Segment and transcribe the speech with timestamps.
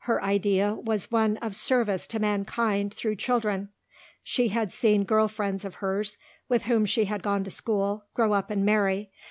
[0.00, 3.70] Her idea was one of service to mankind through children.
[4.22, 6.18] She had seen girl friends of hers,
[6.50, 9.10] with whom she had gone to school, grow up and marry.